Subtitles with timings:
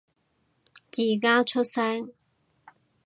[0.97, 2.11] 而家出聲